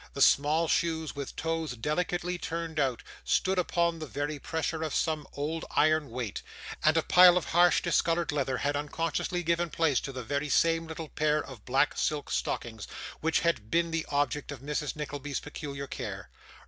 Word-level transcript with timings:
The 0.15 0.19
small 0.23 0.67
shoes, 0.67 1.15
with 1.15 1.35
toes 1.35 1.73
delicately 1.75 2.39
turned 2.39 2.79
out, 2.79 3.03
stood 3.23 3.59
upon 3.59 3.99
the 3.99 4.07
very 4.07 4.39
pressure 4.39 4.81
of 4.81 4.95
some 4.95 5.27
old 5.33 5.63
iron 5.75 6.09
weight; 6.09 6.41
and 6.83 6.97
a 6.97 7.03
pile 7.03 7.37
of 7.37 7.45
harsh 7.45 7.83
discoloured 7.83 8.31
leather 8.31 8.57
had 8.57 8.75
unconsciously 8.75 9.43
given 9.43 9.69
place 9.69 9.99
to 9.99 10.11
the 10.11 10.23
very 10.23 10.49
same 10.49 10.87
little 10.87 11.09
pair 11.09 11.43
of 11.43 11.65
black 11.65 11.95
silk 11.99 12.31
stockings, 12.31 12.87
which 13.19 13.41
had 13.41 13.69
been 13.69 13.91
the 13.91 14.07
objects 14.09 14.51
of 14.51 14.61
Mrs. 14.61 14.95
Nickleby's 14.95 15.39
peculiar 15.39 15.85
care. 15.85 16.31